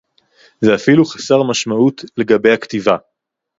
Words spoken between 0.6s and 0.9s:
זה